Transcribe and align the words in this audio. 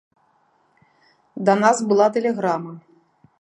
Да 1.49 1.53
нас 1.63 1.77
была 1.93 2.07
тэлеграма. 2.17 2.73